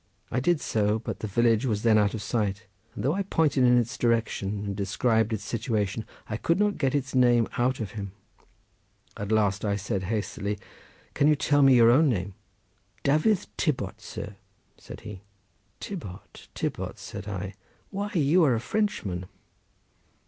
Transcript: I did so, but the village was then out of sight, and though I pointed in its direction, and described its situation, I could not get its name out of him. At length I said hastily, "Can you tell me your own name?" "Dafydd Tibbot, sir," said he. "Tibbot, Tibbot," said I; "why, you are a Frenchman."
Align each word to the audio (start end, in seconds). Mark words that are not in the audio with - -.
I 0.31 0.39
did 0.39 0.59
so, 0.59 0.97
but 0.97 1.19
the 1.19 1.27
village 1.27 1.67
was 1.67 1.83
then 1.83 1.99
out 1.99 2.15
of 2.15 2.23
sight, 2.23 2.65
and 2.95 3.03
though 3.03 3.13
I 3.13 3.21
pointed 3.21 3.63
in 3.63 3.77
its 3.77 3.99
direction, 3.99 4.65
and 4.65 4.75
described 4.75 5.31
its 5.31 5.43
situation, 5.43 6.05
I 6.27 6.37
could 6.37 6.57
not 6.59 6.79
get 6.79 6.95
its 6.95 7.13
name 7.13 7.47
out 7.59 7.79
of 7.79 7.91
him. 7.91 8.11
At 9.15 9.31
length 9.31 9.63
I 9.63 9.75
said 9.75 10.05
hastily, 10.05 10.57
"Can 11.13 11.27
you 11.27 11.35
tell 11.35 11.61
me 11.61 11.75
your 11.75 11.91
own 11.91 12.09
name?" 12.09 12.33
"Dafydd 13.03 13.45
Tibbot, 13.57 14.01
sir," 14.01 14.37
said 14.75 15.01
he. 15.01 15.21
"Tibbot, 15.79 16.47
Tibbot," 16.55 16.97
said 16.97 17.27
I; 17.27 17.53
"why, 17.91 18.09
you 18.15 18.43
are 18.43 18.55
a 18.55 18.59
Frenchman." 18.59 19.27